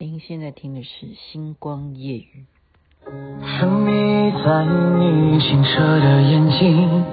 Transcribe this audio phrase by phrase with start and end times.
[0.00, 2.46] 您现在听的是《星光夜语》。
[3.58, 7.04] 沉迷在你清澈的眼睛，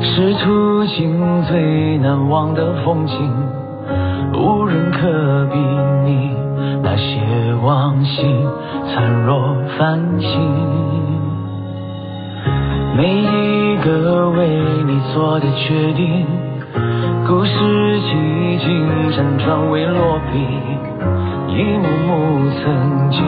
[0.00, 3.14] 是途经最难忘的风景，
[4.32, 5.58] 无人可比
[6.08, 6.34] 拟，
[6.82, 8.22] 那些往昔
[8.94, 10.30] 灿若繁星，
[12.96, 14.48] 每一个为
[14.86, 16.24] 你做的决定，
[17.26, 20.38] 故事几经辗转未落笔。
[21.56, 23.22] 一幕幕曾经，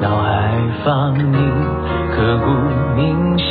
[0.00, 0.54] 脑海
[0.84, 1.32] 放映，
[2.14, 2.46] 刻骨
[2.94, 3.46] 铭心。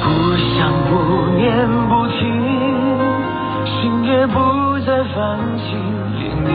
[0.00, 0.06] 不
[0.54, 0.92] 想不
[1.36, 2.20] 念不听，
[3.66, 5.74] 心也不再泛起，
[6.20, 6.50] 连你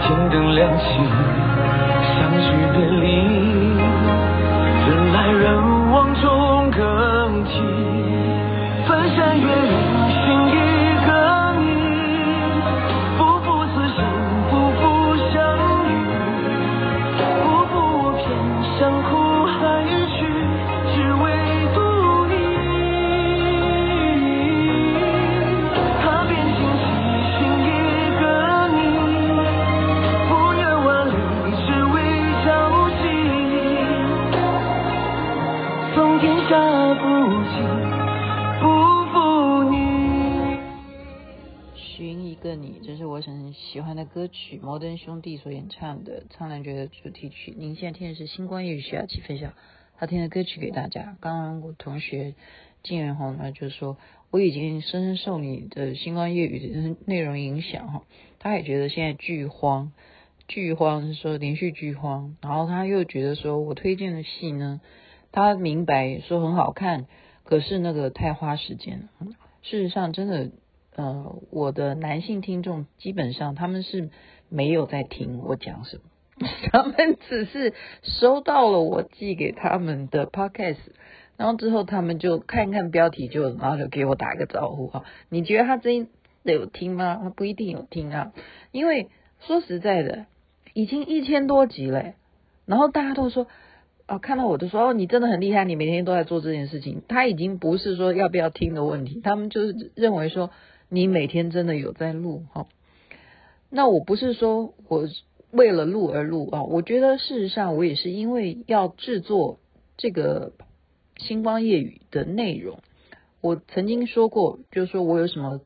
[0.00, 0.84] 天灯亮起，
[2.16, 3.04] 相聚别离，
[4.88, 5.44] 人来人
[5.90, 7.52] 往中更替，
[8.86, 9.76] 翻山越岭
[44.28, 47.54] 曲，摩登兄弟所演唱的《苍兰诀》的主题曲。
[47.56, 49.54] 您现在听的是星光夜雨徐雅琪分享
[49.96, 51.16] 他听的歌曲给大家。
[51.20, 52.34] 刚刚我同学
[52.82, 53.96] 金元红呢，就说
[54.30, 58.02] 我已经深深受你的星光夜雨的内容影响哈，
[58.38, 59.92] 他也觉得现在剧荒，
[60.46, 64.80] 剧荒是说连续剧荒，然后他又觉得说我推荐的戏呢，
[65.32, 67.06] 他明白说很好看，
[67.44, 69.08] 可是那个太花时间了。
[69.62, 70.50] 事实上，真的。
[70.98, 74.10] 呃，我的男性听众基本上他们是
[74.48, 76.02] 没有在听我讲什么，
[76.72, 77.72] 他们只是
[78.02, 80.78] 收到了我寄给他们的 podcast，
[81.36, 85.04] 然后之后他们就看看标题就，然后就给我打个招呼哈。
[85.28, 86.08] 你觉得他真
[86.42, 87.20] 的有听吗？
[87.22, 88.32] 他不一定有听啊，
[88.72, 89.08] 因为
[89.46, 90.26] 说实在的，
[90.74, 92.14] 已经一千多集了，
[92.66, 93.46] 然后大家都说
[94.06, 97.02] 啊，看到我都说哦，你真的很厉害，你每天都在做这件事情。
[97.06, 100.50] 他已经不是说要不要听的问题，他们就是认为说。
[100.90, 102.66] 你每天真的有在录哈？
[103.68, 105.06] 那我不是说我
[105.50, 109.60] 为了录而录啊，我觉得事实上我也是因为要制作
[109.98, 110.52] 这个
[111.18, 112.78] 星光夜雨的内容。
[113.42, 115.60] 我曾经说过，就是说我有什么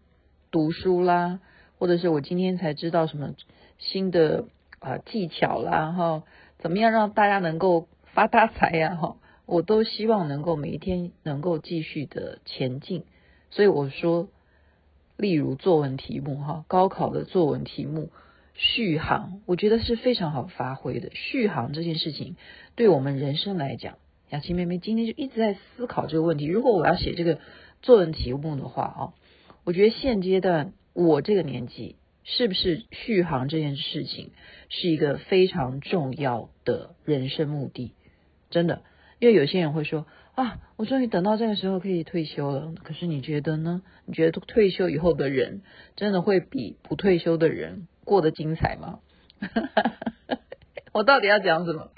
[0.51, 1.39] 读书啦，
[1.79, 3.35] 或者是我今天才知道什么
[3.79, 4.47] 新的
[4.81, 6.23] 啊技巧啦哈，
[6.59, 9.17] 怎么样让大家能够发大财呀哈，
[9.47, 13.05] 我都希望能够每一天能够继续的前进。
[13.51, 14.29] 所以我说。
[15.23, 18.11] 例如作文题目哈，高考的作文题目
[18.55, 21.11] 续航，我觉得是非常好发挥的。
[21.15, 22.35] 续航这件事情，
[22.75, 23.99] 对我们人生来讲，
[24.31, 26.47] 雅琪妹妹今天就一直在思考这个问题。
[26.47, 27.39] 如果我要写这个
[27.83, 29.15] 作文题目的话啊，
[29.63, 31.95] 我觉得现阶段我这个年纪，
[32.25, 34.33] 是不是续航这件事情
[34.71, 37.93] 是一个非常重要的人生目的？
[38.51, 38.83] 真的，
[39.21, 40.05] 因为有些人会说。
[40.35, 42.73] 啊，我终于等到这个时候可以退休了。
[42.83, 43.83] 可是你觉得呢？
[44.07, 45.61] 你觉得退休以后的人
[45.95, 49.01] 真的会比不退休的人过得精彩吗？
[50.93, 51.91] 我到底要讲什么？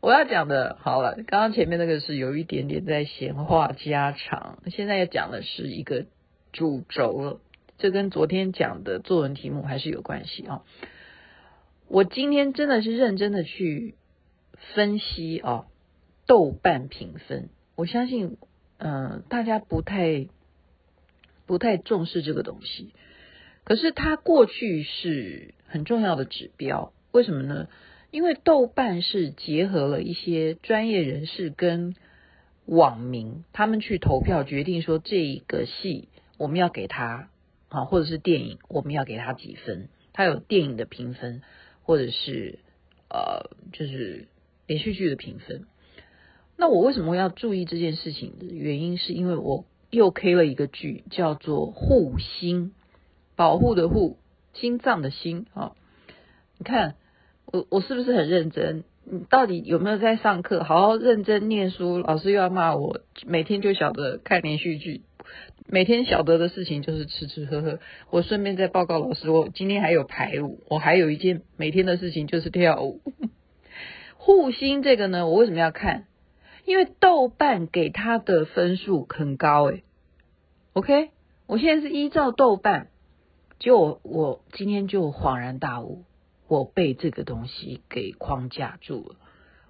[0.00, 6.06] 我要讲的，好了，刚刚前面那个是有一点点在闲话家常，现在要讲的是一个
[6.52, 7.40] 主轴了。
[7.76, 10.62] 这跟昨天讲的作文题目还是有关系啊。
[11.86, 13.96] 我今天真的是认真的去
[14.74, 15.66] 分析啊。
[16.26, 18.38] 豆瓣评分，我相信，
[18.78, 20.28] 嗯、呃，大家不太
[21.46, 22.92] 不太重视这个东西，
[23.64, 26.92] 可是它过去是很重要的指标。
[27.12, 27.68] 为什么呢？
[28.10, 31.94] 因为豆瓣是结合了一些专业人士跟
[32.64, 36.08] 网民，他们去投票决定说，这一个戏
[36.38, 37.28] 我们要给他
[37.68, 39.88] 啊，或者是电影我们要给他几分？
[40.12, 41.42] 它有电影的评分，
[41.82, 42.60] 或者是
[43.10, 44.28] 呃，就是
[44.66, 45.66] 连续剧的评分。
[46.56, 52.66] 那我为什么要注意这件事情的原因，是因为我又 K 了一个剧，叫做《护心》，
[53.36, 54.18] 保护的护，
[54.52, 55.72] 心脏的心啊。
[56.58, 56.94] 你看
[57.46, 58.84] 我我是不是很认真？
[59.04, 60.62] 你到底有没有在上课？
[60.64, 63.00] 好好认真念书，老师又要骂我。
[63.26, 65.02] 每天就晓得看连续剧，
[65.66, 67.80] 每天晓得的事情就是吃吃喝喝。
[68.10, 73.00] 我顺便再报告老师，我今天还有排舞，我还有一件每天的事情就是跳舞。
[74.16, 76.06] 护心这个呢，我为什么要看？
[76.64, 79.84] 因为豆瓣给他的分数很高诶
[80.72, 81.10] ，OK，
[81.46, 82.88] 我现在是依照豆瓣，
[83.58, 86.04] 就我，我今天就恍然大悟，
[86.48, 89.16] 我被这个东西给框架住了，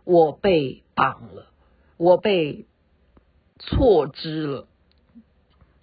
[0.04, 1.46] 我被绑了，
[1.96, 2.66] 我被
[3.58, 4.68] 错知了。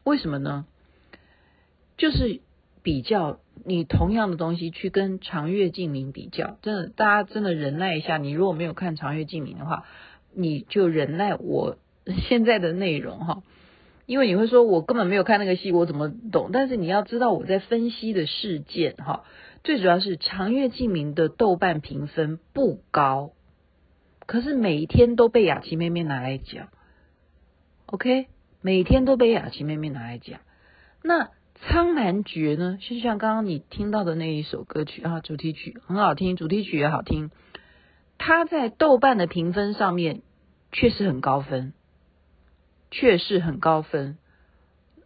[0.04, 0.66] 为什么呢？
[1.98, 2.42] 就是
[2.82, 8.18] 比较你同样的东西去跟长月烬明比较，真的，大家真的忍耐一下。
[8.18, 9.86] 你如果没有看长月烬明的话，
[10.34, 11.78] 你就忍耐我
[12.28, 13.44] 现在的内容哈。
[14.08, 16.50] 因为你会说，我根本没有看那个戏，我怎么懂？
[16.52, 19.24] 但是你要知道我在分析的事件哈，
[19.64, 23.32] 最主要是长月烬明的豆瓣评分不高，
[24.26, 26.68] 可是每一天都被雅琪妹妹拿来讲
[27.86, 28.28] ，OK，
[28.62, 30.42] 每天都被雅琪妹妹拿来讲。
[31.04, 31.26] 那
[31.62, 32.78] 《苍兰诀》呢？
[32.82, 37.32] 就像刚刚你听到的那一首歌曲啊，主题曲很好听，主题曲也好听，
[38.22, 40.22] 他在豆瓣的评分上面
[40.72, 41.74] 确实很高分。
[42.94, 44.18] 确实很高分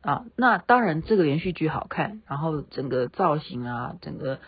[0.02, 0.26] 啊！
[0.36, 4.40] 那当然，这个连续剧好看，然后整个造型啊，整个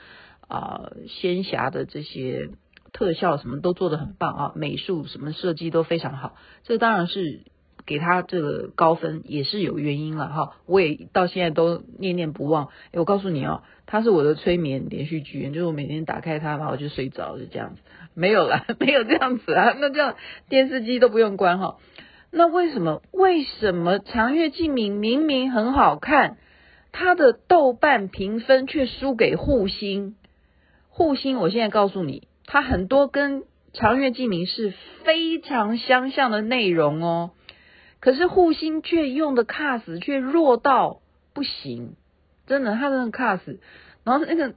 [0.48, 2.50] 啊仙侠的这些
[2.94, 6.36] 特效什么都做得很棒啊，美术什么设计都非常好。
[6.64, 7.44] 这当然是
[7.88, 10.57] 给他这个高分也是有原因了哈。
[10.68, 12.68] 我也到现在都念念不忘。
[12.92, 17.81] 诶，我告诉你哦，它是我的催眠连续剧，就是我每天打开它，然后我就睡着，就这样子。
[18.13, 20.16] 没有了， 没有这样子啊，那这样
[20.50, 21.78] 电视机都不用关哈。
[22.30, 23.01] 那为什么？
[23.12, 26.38] 为什么长月烬明明明很好看，
[26.92, 30.16] 他的豆瓣评分却输给护心？
[30.90, 34.74] 护心，我现在告诉你，他很多跟长月烬明是
[35.06, 37.31] 非常相像的内容哦。
[37.99, 41.01] 可是护心却用的 cast 却弱到
[41.33, 41.95] 不行，
[42.45, 43.57] 真的，他的 cast，
[44.03, 44.55] 然后那个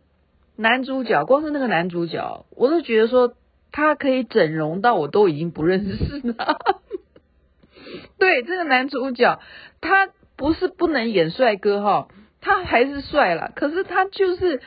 [0.56, 3.34] 男主角，光是那个男主角，我都觉得说
[3.72, 6.58] 他可以整容到我都已经不认识他。
[8.18, 9.40] 对，这个男主角，
[9.80, 12.08] 他不是不能演帅哥哈，
[12.40, 14.60] 他还是帅了，可是他就是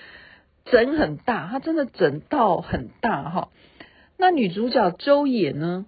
[0.65, 3.49] 整很大，他真的整到很大哈。
[4.17, 5.85] 那女主角周也呢，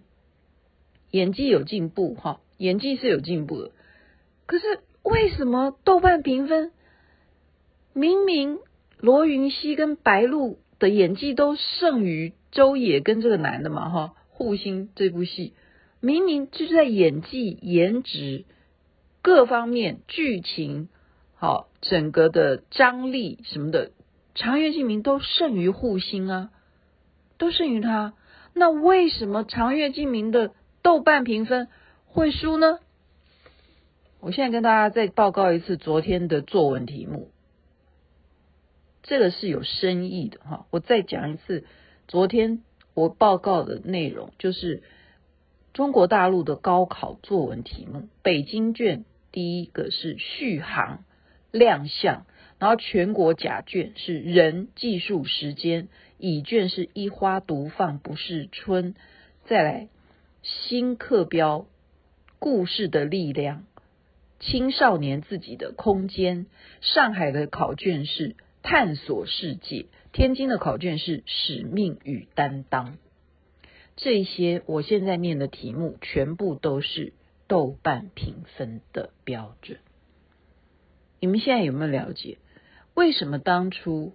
[1.11, 3.71] 演技有进步哈，演技是有进步的，
[4.45, 4.65] 可是
[5.03, 6.71] 为什么豆瓣评分
[7.93, 8.59] 明明
[8.97, 15.53] 罗云熙跟白鹿的演技都胜于周也跟这个男的嘛哈，护心这部戏。
[15.99, 18.45] 明明就是在演技、颜值
[19.21, 20.87] 各方面、剧情，
[21.35, 23.91] 好，整个的张力什么的，
[24.35, 26.51] 长月烬明都胜于护心啊，
[27.37, 28.13] 都胜于他。
[28.53, 31.67] 那为什么长月烬明的豆瓣评分
[32.15, 32.79] 会输呢？
[34.21, 37.29] 我现在跟大家再报告一次昨天的作文题目，
[39.03, 40.65] 这个是有深意的哈。
[40.71, 41.65] 我再讲一次，
[42.07, 42.63] 昨天
[42.93, 44.81] 我报告的内容就是。
[45.73, 49.03] 中国大陆的高考作文题目，北京卷
[49.33, 51.03] 第一个是续航
[51.51, 52.25] 亮相，
[52.59, 58.95] 然后全国甲卷是人计数时间，乙卷是一花独放不是春，
[59.47, 59.89] 再来
[60.43, 61.67] 新课标
[62.45, 63.65] 故事的力量，
[64.39, 66.45] 青少年自己的空间，
[66.79, 72.99] 上海的考卷是探索世界，天津的考卷是使命与担当。
[73.95, 77.13] 这些我现在念的题目，全部都是
[77.47, 79.79] 豆瓣评分的标准。
[81.19, 82.37] 你们现在有没有了解，
[82.93, 84.13] 为什么当初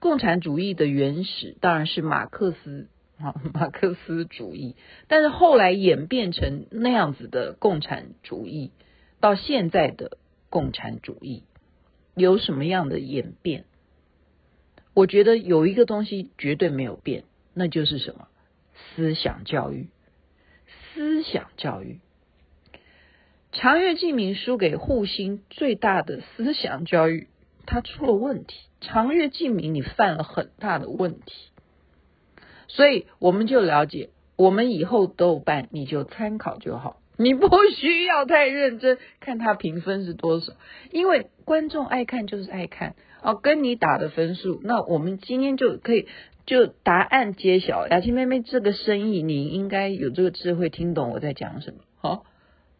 [0.00, 2.88] 共产主义的原始当然是马克思
[3.18, 4.76] 啊， 马克思主义，
[5.08, 8.72] 但是后来演变成那样子的共产主义，
[9.20, 10.18] 到现在的
[10.50, 11.42] 共产主义
[12.14, 13.64] 有什么样的演变？
[14.94, 18.28] 我觉得有一个东西绝对没有变，那就是什么？
[18.94, 19.88] 思想教育，
[20.94, 22.00] 思想教育，
[23.52, 27.28] 长月烬明输给护心最大的思想教育，
[27.66, 28.56] 他出了问题。
[28.80, 31.50] 长月烬明，你犯了很大的问题，
[32.68, 40.52] 所以我们就了解，我们以后豆瓣你就参考就好，你不需要太认真看他评分是多少，
[40.90, 46.06] 因为观众爱看就是爱看哦，跟你打的分数，那我们今天就可以。
[46.46, 51.78] 就答案揭晓，雅琪妹妹这个生意，你应该有这个智慧听懂我在讲什么。
[51.96, 52.24] 好，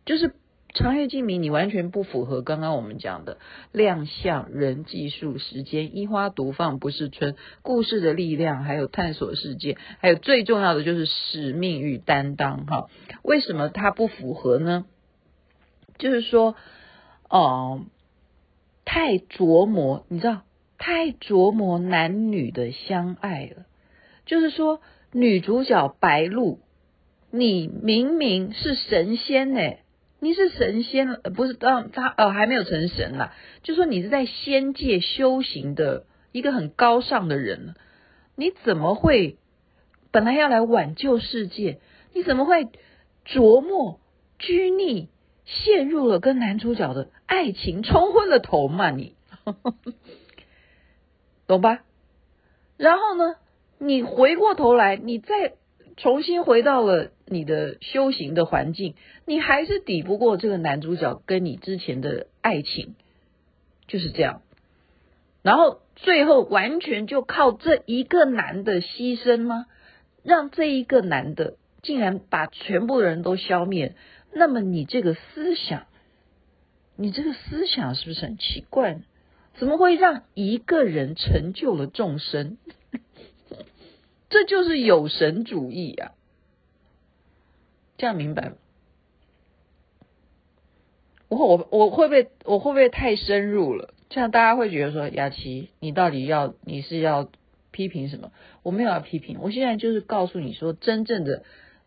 [0.05, 0.37] 就是
[0.77, 3.39] 长月烬明，你完全不符合刚刚我们讲的
[3.73, 12.67] 亮相、人技术、时间、一花独放不是春、故事的力量，还有探索世界，还有最重要的就是使命与担当。
[12.67, 12.89] 哈，
[13.23, 14.85] 为什么它不符合呢？
[15.97, 16.55] 就是说，
[17.31, 17.87] 哦、
[18.85, 20.43] 太琢磨，你知道。
[20.79, 23.65] 太琢磨男女的相爱了，
[24.27, 26.61] 就是说女主角白鹿，
[27.31, 29.61] 你明明是神仙呢，
[30.19, 33.33] 你是神仙了，不是当他呃还没有成神啦，
[33.63, 37.75] 就说你是在仙界修行的一个很高尚的人，
[38.35, 39.39] 你怎么会
[40.11, 41.81] 本来要来挽救世界，
[42.15, 42.69] 你怎么会
[43.27, 44.01] 琢磨
[44.39, 45.09] 拘泥，
[45.45, 48.91] 陷入了跟男主角的爱情冲昏了头嘛？
[48.91, 49.15] 你
[51.47, 51.83] 懂吧？
[52.79, 53.37] 然后呢，
[53.79, 55.55] 你回过头来，你再
[55.97, 62.95] 重新回到了你的修行的环境，你还是抵不过这个男主角跟你之前的爱情，
[63.87, 64.43] 就是这样。
[65.43, 69.67] 然后最后完全就靠这一个男的牺牲吗？
[70.23, 73.95] 让这一个男的竟然把全部的人都消灭？
[74.35, 75.87] 那么你这个思想，
[76.97, 78.99] 你这个思想是不是很奇怪？
[79.55, 82.59] 怎么会让一个人成就了众生？
[84.29, 86.13] 这就是有神主义啊！
[87.97, 88.57] 这样明白吗？
[91.29, 93.95] 我我我会不会我会不会太深入了？
[94.09, 97.29] 这样大家会觉得说，雅琪，你到底要你是要
[97.73, 98.33] 批评什么？
[98.63, 101.43] 我没有要批评，我现在就是告诉你说真正的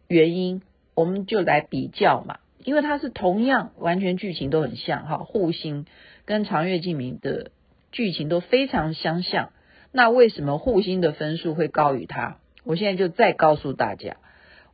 [0.08, 0.62] 原因，
[0.94, 2.40] 我们就来比较嘛。
[2.64, 5.86] 因为它是同样完全剧情都很像哈，护心
[6.26, 7.52] 跟长月烬明的
[7.92, 9.52] 剧情都非常相像。
[9.92, 12.38] 那为什么护心的分数会高于他？
[12.64, 14.18] 我现在就再告诉大家，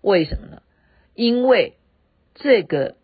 [0.01, 0.61] 为什么呢？
[1.13, 1.75] 因为
[2.33, 2.95] 这个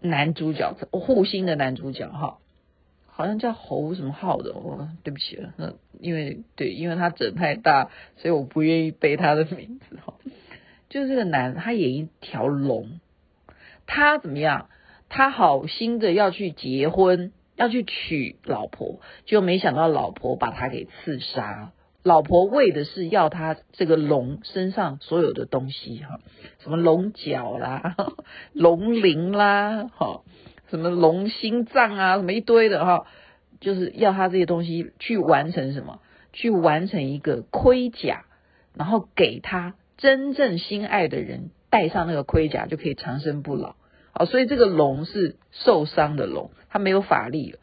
[0.00, 2.38] 男主角，护心的男主角哈，
[3.06, 10.14] 好像叫侯什么浩的，我对不起了，那因为对，因为他整太大，所以我不愿意背他的名字哈。
[10.90, 13.00] 就是这个男，他演一条龙，
[13.86, 14.68] 他怎么样？
[15.08, 17.32] 他好心的要去结婚。
[17.56, 21.72] 要去娶老婆，就没想到老婆把他给刺杀。
[22.02, 26.20] 老婆为的是要他这个龙身上所有的东西哈，
[26.58, 27.96] 什么龙角啦、
[28.52, 30.20] 龙鳞啦、哈，
[30.68, 33.06] 什么龙心脏啊，什么一堆的哈，
[33.60, 36.00] 就是要他这些东西去完成什么？
[36.34, 38.24] 去完成一个盔甲，
[38.74, 43.76] 然后给他真正心爱的人戴上那个盔甲，就可以长生不老。
[44.16, 47.58] 好，所以这个龙是受伤的龙，他没有法力了，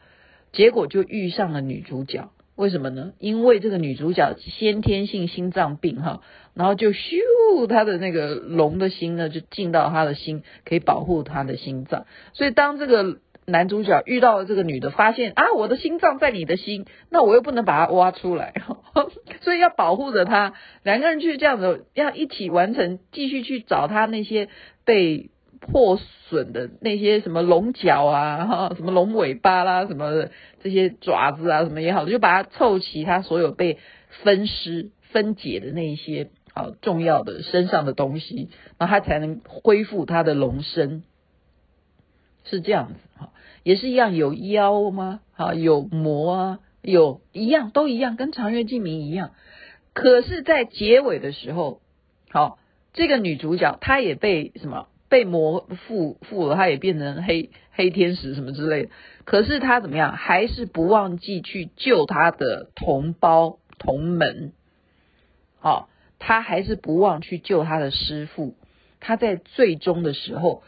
[0.52, 2.30] 结果就遇上了女主角。
[2.54, 3.14] 为什么呢？
[3.18, 6.20] 因为这个女主角先天性心脏病哈，
[6.52, 12.04] 然后就咻，他的那个龙的心呢就进到他的心，可以保护他的心脏。
[12.34, 18.52] 所以当这个男主角遇到了这个女的，发现啊，我的心脏在你的心，那我又不能把它挖出来，
[19.40, 20.52] 所以要保护着他。
[20.82, 24.50] 两个人去这样子，要一起完成，继续去找他那些
[24.84, 25.30] 被。
[25.62, 33.78] 破损的那些什么龙角啊，哈，什么龙尾巴啦，什么的这些爪子啊，什么也好，就把它凑齐，它所有被
[34.24, 41.04] 分尸分解的那一些啊重要的身上的东西，然后它才能恢复它的龙身，
[42.44, 45.20] 是这样子哈，也是一样有妖吗？
[45.32, 49.30] 哈，有魔啊，有一样都一样，跟长月烬明一样，
[49.94, 51.80] 可是，在结尾的时候，
[52.30, 52.58] 好，
[52.92, 54.88] 这个女主角她也被什么？
[55.12, 58.90] 被魔附附了，他也变成黑黑天使什么之类的。
[59.24, 64.54] 可是他怎么样，还是不忘记去救他的同胞同门。
[65.60, 65.88] 好、哦，
[66.18, 68.54] 他还是不忘去救他的师父。
[69.00, 70.62] 他在最终的时候，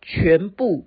[0.00, 0.86] 全部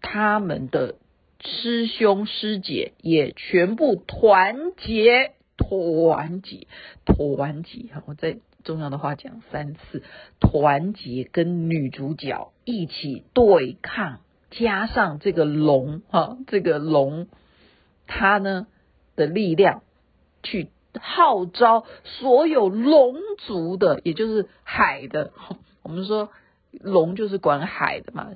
[0.00, 0.94] 他们的
[1.40, 6.66] 师兄师姐也全部团结，团结，
[7.04, 7.92] 团结。
[7.92, 8.38] 哈，我在。
[8.64, 10.02] 重要的话讲三次，
[10.40, 17.28] 团结跟女主角一起对抗，加上这个龙哈，这个龙
[18.06, 18.66] 它呢
[19.16, 19.82] 的力量，
[20.42, 23.16] 去号召所有龙
[23.46, 25.32] 族的，也就是海的。
[25.82, 26.30] 我们说
[26.70, 28.30] 龙就是管海的嘛，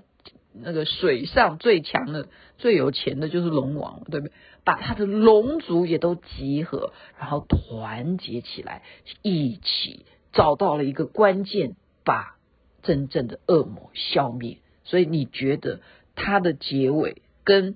[0.53, 4.33] 那个水上最强的、最有钱的就是龙王，对不对？
[4.65, 8.83] 把他的龙族也都集合，然后团结起来，
[9.23, 10.05] 一起。
[10.39, 12.37] 找到了一个关键，把
[12.85, 14.59] 真正的恶魔消灭。
[14.85, 15.81] 所以你觉得
[16.15, 17.75] 他的结尾跟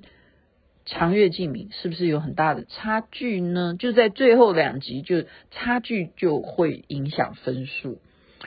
[0.84, 3.74] 长月烬明是不是有很大的差距呢？
[3.76, 7.98] 就在最后两集，就差距就会影响分数，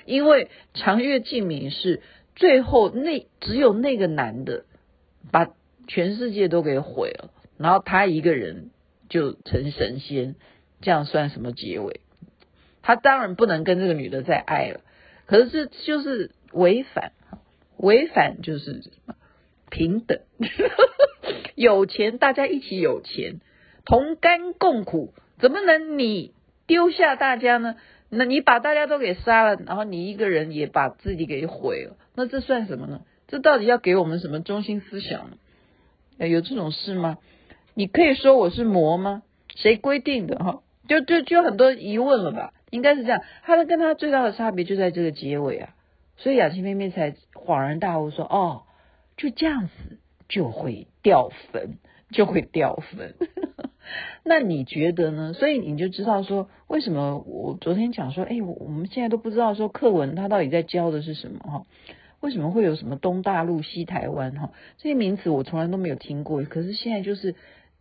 [0.06, 2.02] 因为长月烬明是
[2.38, 4.64] 最后那只有那个男的
[5.30, 5.50] 把
[5.90, 8.70] 全世界都给毁了，然后他一个人
[9.10, 10.36] 就成神仙，
[10.80, 12.00] 这样算什么结尾？
[12.86, 14.82] 他当然不能跟这个女的再爱了，
[15.26, 17.14] 可是这就是违反，
[17.78, 19.16] 违反就是什么
[19.72, 20.20] 平等，
[21.56, 23.42] 有钱大家一起有钱，
[23.86, 26.36] 同甘共苦，怎么能你
[26.68, 27.76] 丢下大家呢？
[28.10, 33.02] 那你把大家都给杀了，然后你一个人也把自己给毁了，那这算什么呢？
[33.28, 36.28] 这到底要给我们什么中心思想呢？
[36.28, 37.18] 有这种事吗？
[37.74, 39.24] 你可以说我是魔吗？
[39.56, 40.62] 谁规定的哈？
[40.88, 42.54] 就就就很多疑问了吧？
[42.70, 43.22] 应该是这样。
[43.44, 45.76] 他的跟他最大的差别就在这个结尾啊，
[46.18, 48.64] 所以雅琪妹妹才恍然大悟说：“哦，
[49.18, 51.78] 就这样子就会掉粉，
[52.12, 53.16] 就会掉粉。
[54.26, 55.34] ”那你觉得呢？
[55.34, 61.66] 所以你就知道说，为什么我昨天讲说，哎，我们现在都不知道说课文它到底在教的是什么哈？
[62.22, 64.52] 为什么会有什么东大陆、西台湾哈？
[64.78, 67.36] 这些名词我从来都没有听过，可是现在就是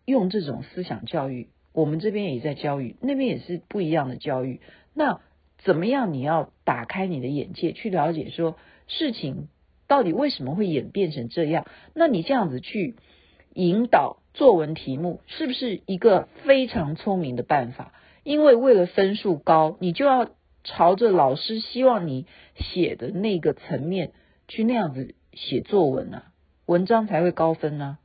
[0.05, 1.49] 用这种思想教育。
[1.75, 4.61] 我们这边也在教育，那边也是不一样的教育。
[4.95, 5.21] 那
[5.59, 6.13] 怎么样？
[6.13, 9.49] 你要打开你的眼界，去了解说事情
[9.89, 11.67] 到底为什么会演变成这样？
[11.93, 12.95] 那你这样子去
[13.55, 17.93] 引导作文题目，是不是一个非常聪明的办法？
[18.23, 20.31] 因为为了分数高，你就要
[20.63, 24.13] 朝着老师希望你写的那个层面
[24.47, 26.27] 去那样子写作文啊，
[26.67, 27.99] 文章才会高分啊。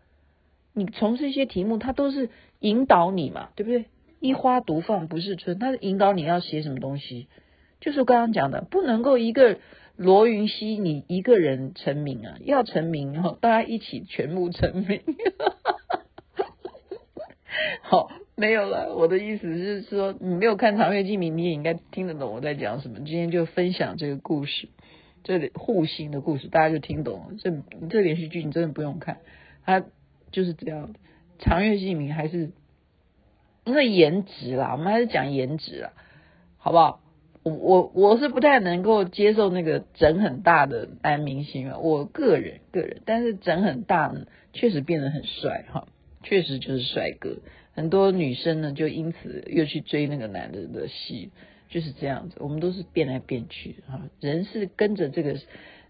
[0.74, 2.32] 你从这些题目，它都是。
[2.60, 3.86] 引导你嘛，对不对？
[4.20, 7.28] 一花独放不是春，他是引导你要写什么东西，
[7.80, 9.60] 就是我刚刚讲的，不能够一个
[9.96, 15.02] 罗云熙你一个人成名啊，要成名然后大家一起全部成名。
[17.82, 18.94] 好，没有了。
[18.94, 22.98] 我的意思是说，你没有看《长月烬明》，你也应该听得懂我在讲什么。
[23.00, 24.68] 今天就分享这个故事，
[25.24, 27.28] 这里护心的故事，大家就听懂了。
[27.40, 27.52] 这
[27.90, 29.20] 这连续剧你真的不用看，
[29.66, 29.84] 它
[30.32, 31.00] 就是这样的。
[31.40, 32.52] 长月烬明还是
[33.66, 35.94] 因为颜值啦，我们还是讲颜值啦，
[36.58, 37.02] 好不好？
[37.44, 45.88] 我我我是不太能够接受那个整很大的男明星啊，我个人个人，但是整很大呢，确实变得很帅哈，
[46.22, 47.38] 确实就是帅哥，
[47.74, 51.32] 很多女生呢就因此又去追那个男的的戏，
[51.70, 52.36] 就是这样子。
[52.40, 55.40] 我们都是变来变去哈，人是跟着这个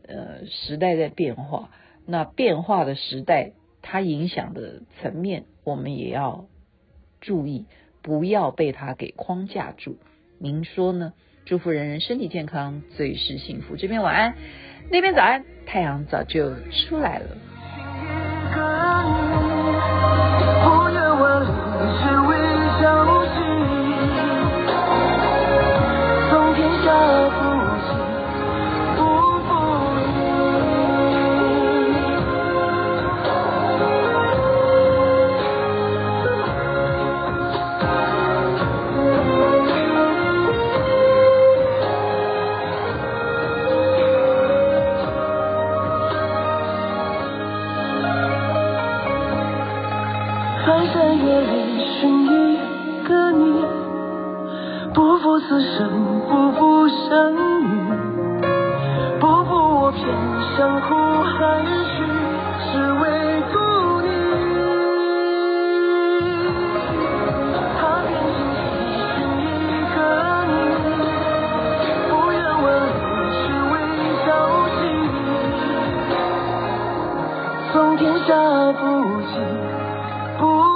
[0.07, 1.71] 呃时代在变化，
[2.05, 3.53] 那变化的时代。
[3.91, 6.45] 它影响的层面，我们也要
[7.21, 7.65] 注意，
[8.03, 9.97] 不要被它给框架住。
[10.37, 11.13] 您说呢？
[11.45, 13.75] 祝福人人身体健康，最是幸福。
[13.75, 14.35] 这边晚安，
[14.91, 17.35] 那边早安，太阳早就出来了。
[78.29, 79.31] 大不敬
[80.37, 80.68] 不